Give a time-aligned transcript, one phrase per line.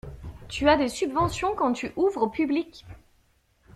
[0.49, 2.87] Tu as des subventions quand tu ouvres au public.